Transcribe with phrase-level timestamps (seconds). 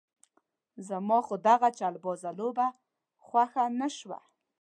[0.87, 2.67] زما خو دغه چلبازه لوبه
[3.25, 4.19] خوښه نه شوه.